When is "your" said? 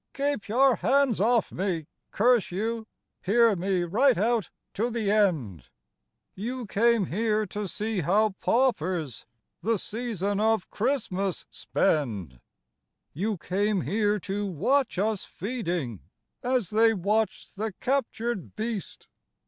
0.47-0.77